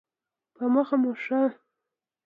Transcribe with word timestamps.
په 0.55 0.63
مخه 0.73 0.95
مو 1.01 1.11
ښه؟ 1.23 1.41